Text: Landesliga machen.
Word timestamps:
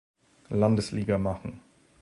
Landesliga 0.49 1.19
machen. 1.19 1.61